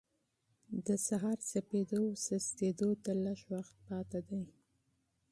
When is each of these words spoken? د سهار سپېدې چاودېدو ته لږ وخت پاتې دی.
د 0.85 0.87
سهار 1.07 1.39
سپېدې 1.51 2.03
چاودېدو 2.25 2.89
ته 3.03 3.11
لږ 3.23 3.39
وخت 3.53 3.75
پاتې 3.87 4.19
دی. 4.27 4.43